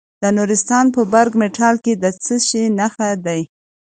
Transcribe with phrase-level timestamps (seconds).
[0.21, 3.41] د نورستان په برګ مټال کې د څه شي نښې دي؟